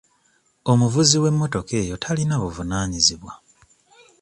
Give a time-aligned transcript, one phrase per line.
[0.71, 3.33] Omuvuzi w'emmotoka eyo talina buvunaanyizibwa.